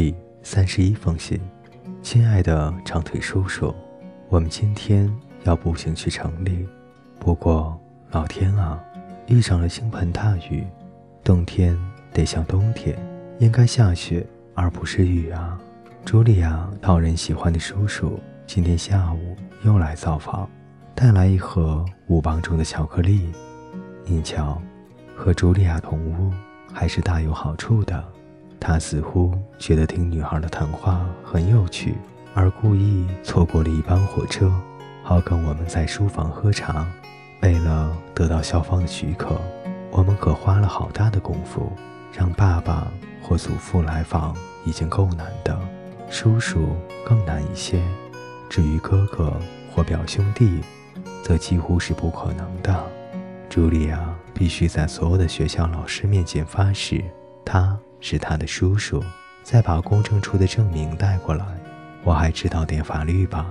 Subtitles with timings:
[0.00, 1.40] 第三十一封信，
[2.04, 3.74] 亲爱的长腿叔叔，
[4.28, 6.68] 我们今天要步行去城里。
[7.18, 7.76] 不过，
[8.12, 8.80] 老天啊，
[9.26, 10.64] 遇上了倾盆大雨，
[11.24, 11.76] 冬天
[12.12, 12.96] 得像冬天，
[13.40, 14.24] 应该下雪
[14.54, 15.58] 而不是雨啊！
[16.06, 20.48] 茱莉亚讨人喜欢的叔叔今天下午又来造访，
[20.94, 23.32] 带来一盒五磅重的巧克力。
[24.04, 24.62] 您瞧，
[25.16, 26.32] 和茱莉亚同屋
[26.72, 28.12] 还是大有好处的。
[28.60, 31.94] 他似乎觉得听女孩的谈话很有趣，
[32.34, 34.52] 而故意错过了一班火车，
[35.02, 36.86] 好跟我们在书房喝茶。
[37.42, 39.40] 为了得到校方的许可，
[39.92, 41.72] 我们可花了好大的功夫。
[42.12, 42.90] 让爸爸
[43.22, 44.34] 或祖父来访
[44.64, 45.56] 已经够难的，
[46.10, 47.80] 叔叔更难一些。
[48.50, 49.32] 至于哥哥
[49.72, 50.60] 或表兄弟，
[51.22, 52.84] 则几乎是不可能的。
[53.48, 57.04] 茱莉亚必须在所有的学校老师面前发誓，
[57.44, 57.78] 他。
[58.00, 59.02] 是他的叔叔，
[59.42, 61.44] 再把公证处的证明带过来。
[62.04, 63.46] 我还知道点法律吧？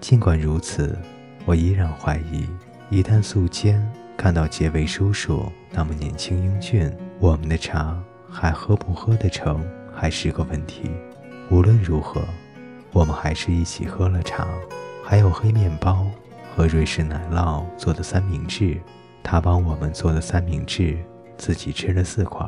[0.00, 0.96] 尽管如此，
[1.44, 2.46] 我依然怀疑，
[2.90, 3.84] 一旦素坚
[4.16, 7.98] 看到杰维叔叔那么年轻英俊，我们的茶
[8.30, 10.90] 还喝不喝得成，还是个问题。
[11.50, 12.22] 无论如何，
[12.92, 14.46] 我们还是一起喝了茶，
[15.04, 16.06] 还有黑面包
[16.54, 18.78] 和瑞士奶酪做的三明治。
[19.22, 20.96] 他帮我们做的三明治，
[21.36, 22.46] 自己吃了四块。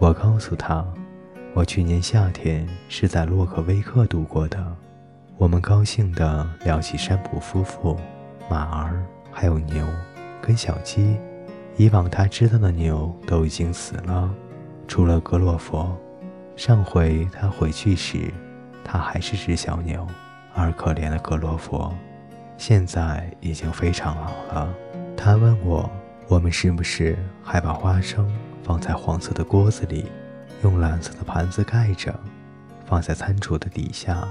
[0.00, 0.82] 我告诉他，
[1.52, 4.58] 我去年夏天是在洛克威克度过的。
[5.36, 8.00] 我们高兴地聊起山普夫妇、
[8.48, 9.86] 马儿，还有牛
[10.40, 11.18] 跟小鸡。
[11.76, 14.30] 以往他知道的牛都已经死了，
[14.88, 15.94] 除了格洛佛。
[16.56, 18.32] 上回他回去时，
[18.82, 20.06] 他还是只小牛，
[20.54, 21.94] 而可怜的格洛佛
[22.56, 24.74] 现在已经非常老了。
[25.14, 25.90] 他问我，
[26.26, 28.26] 我们是不是还把花生？
[28.62, 30.06] 放在黄色的锅子里，
[30.62, 32.14] 用蓝色的盘子盖着，
[32.86, 34.26] 放在餐桌的底下，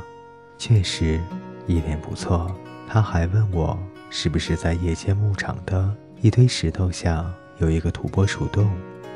[0.58, 1.20] 确实
[1.68, 2.54] 一点不错。
[2.88, 3.78] 他还问我
[4.10, 7.26] 是不是在夜间牧场的一堆石头下
[7.60, 8.70] 有一个土拨鼠洞，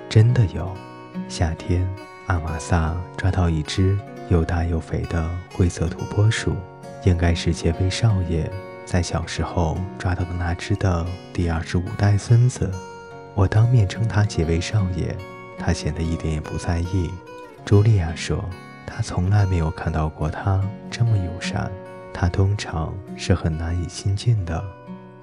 [0.07, 0.71] 真的有。
[1.27, 1.87] 夏天，
[2.27, 3.97] 阿玛萨抓到一只
[4.29, 6.55] 又大又肥的灰色土拨鼠，
[7.03, 8.51] 应该是杰菲少爷
[8.85, 12.69] 在小时候抓到的那只的第二十五代孙子。
[13.35, 15.15] 我当面称他几位少爷，
[15.57, 17.09] 他显得一点也不在意。
[17.65, 18.43] 茱莉亚说，
[18.85, 20.61] 她从来没有看到过他
[20.91, 21.71] 这么友善，
[22.13, 24.63] 他通常是很难以亲近的。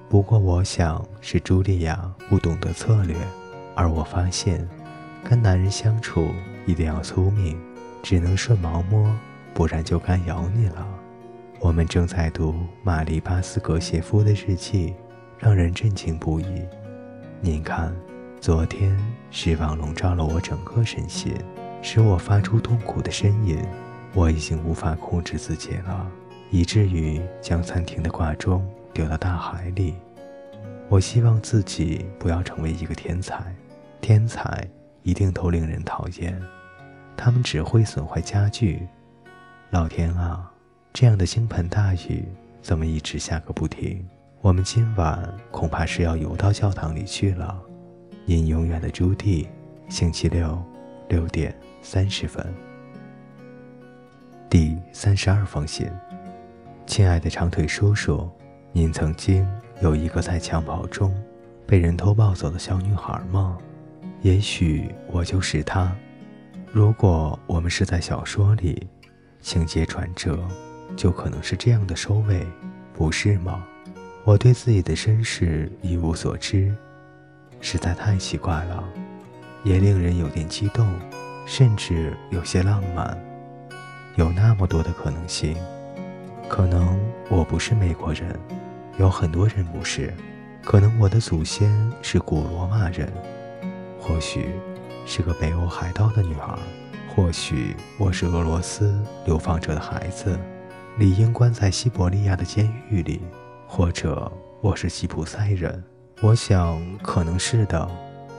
[0.09, 3.15] 不过我想是茱莉亚不懂得策略，
[3.75, 4.67] 而我发现，
[5.23, 6.31] 跟男人相处
[6.65, 7.57] 一定要聪明，
[8.03, 9.15] 只能顺毛摸，
[9.53, 10.85] 不然就该咬你了。
[11.59, 14.95] 我们正在读玛丽巴斯格谢夫的日记，
[15.39, 16.61] 让人震惊不已。
[17.43, 17.91] 您看，
[18.39, 18.95] 昨天
[19.31, 21.33] 失望笼罩了我整个身心，
[21.81, 23.57] 使我发出痛苦的呻吟。
[24.13, 26.07] 我已经无法控制自己了，
[26.51, 28.63] 以至于将餐厅的挂钟
[28.93, 29.95] 丢到大海里。
[30.87, 33.43] 我希望自己不要成为一个天才，
[34.01, 34.63] 天才
[35.01, 36.39] 一定都令人讨厌，
[37.17, 38.87] 他们只会损坏家具。
[39.71, 40.51] 老天啊，
[40.93, 42.23] 这样的倾盆大雨
[42.61, 44.07] 怎么一直下个不停？
[44.41, 47.61] 我们今晚恐怕是要游到教堂里去了。
[48.25, 49.47] 您永远的朱棣，
[49.87, 50.59] 星期六
[51.07, 52.43] 六点三十分。
[54.49, 55.87] 第三十二封信，
[56.87, 58.27] 亲爱的长腿叔叔，
[58.71, 59.47] 您曾经
[59.79, 61.13] 有一个在襁褓中
[61.67, 63.59] 被人偷抱走的小女孩吗？
[64.23, 65.95] 也许我就是她。
[66.71, 68.87] 如果我们是在小说里，
[69.39, 70.39] 情节转折
[70.97, 72.43] 就可能是这样的收尾，
[72.91, 73.63] 不是吗？
[74.23, 76.71] 我对自己的身世一无所知，
[77.59, 78.83] 实在太奇怪了，
[79.63, 80.87] 也令人有点激动，
[81.47, 83.17] 甚至有些浪漫。
[84.15, 85.55] 有那么多的可能性，
[86.47, 86.99] 可能
[87.29, 88.39] 我不是美国人，
[88.99, 90.13] 有很多人不是，
[90.63, 93.11] 可能我的祖先是古罗马人，
[93.99, 94.51] 或许
[95.03, 96.59] 是个北欧海盗的女儿，
[97.15, 100.37] 或许我是俄罗斯流放者的孩子，
[100.99, 103.19] 理应关在西伯利亚的监狱里。
[103.73, 104.29] 或者
[104.59, 105.81] 我是吉普赛人，
[106.21, 107.89] 我想可能是的。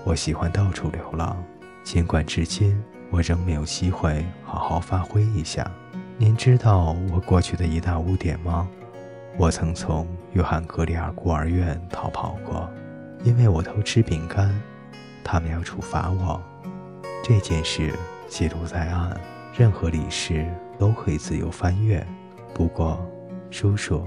[0.05, 1.43] 我喜欢到处流浪，
[1.83, 2.79] 尽管至今
[3.11, 5.67] 我仍没有机会好好发挥一下。
[6.19, 8.69] 您知道我过去的一大污点吗？
[9.39, 12.69] 我曾从约翰格里尔孤儿院逃跑过，
[13.25, 14.55] 因为我偷吃饼干，
[15.25, 16.43] 他们要处罚我。
[17.25, 17.95] 这件事
[18.29, 19.19] 记录在案，
[19.57, 20.47] 任何理事
[20.79, 22.07] 都可以自由翻阅。
[22.53, 23.03] 不过，
[23.51, 24.07] 叔叔。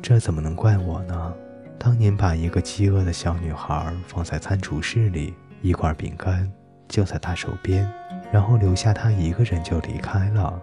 [0.00, 1.34] 这怎么能怪我呢？
[1.78, 6.50] 当年把一个饥饿的小女孩放在餐厨室里，一块饼干
[6.88, 7.88] 就在她手边，
[8.32, 10.60] 然后留下她一个人就离开了。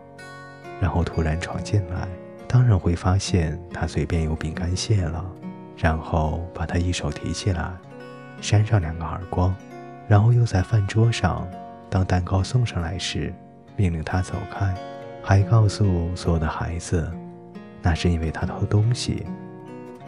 [0.82, 2.08] 然后突然闯进来，
[2.48, 5.24] 当然会发现她嘴边有饼干屑了，
[5.78, 7.72] 然后把她一手提起来，
[8.42, 9.56] 扇上两个耳光，
[10.08, 11.48] 然后又在饭桌上，
[11.90, 13.34] 当蛋糕送上来时，
[13.78, 14.76] 命令他走开，
[15.24, 17.10] 还告诉所有的孩子，
[17.86, 19.24] 那是因为他偷东西。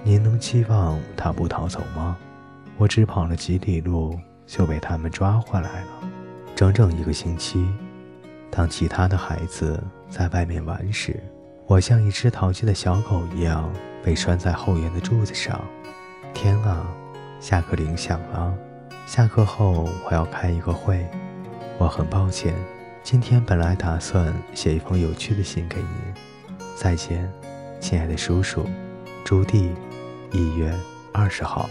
[0.04, 2.18] 您能期望他不逃走吗？
[2.76, 6.10] 我只跑了几里路，就被他们抓回来了，
[6.56, 7.68] 整整一个星期。
[8.50, 9.80] 当其他的孩子
[10.10, 11.22] 在外面玩时，
[11.68, 13.72] 我像一只淘气的小狗一样
[14.04, 15.62] 被拴在后院的柱子上。
[16.34, 16.88] 天啊，
[17.40, 18.52] 下课铃响了！
[19.06, 21.06] 下课后我要开一个会。
[21.78, 22.56] 我很抱歉，
[23.04, 26.68] 今天本来打算写一封有趣的信给您。
[26.76, 27.32] 再见，
[27.80, 28.66] 亲爱的叔叔，
[29.24, 29.70] 朱棣，
[30.32, 30.74] 一月
[31.14, 31.70] 二十号。